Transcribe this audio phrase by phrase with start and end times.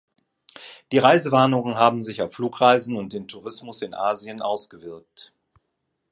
[0.91, 5.31] Die Reisewarnungen haben sich auf Flugreisen und den Tourismus in Asien ausgewirkt.